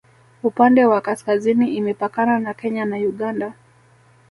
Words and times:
upande 0.43 0.85
wa 0.85 1.01
kaskazini 1.01 1.75
imepakana 1.75 2.39
na 2.39 2.53
kenya 2.53 2.85
na 2.85 2.97
uganda 2.97 3.53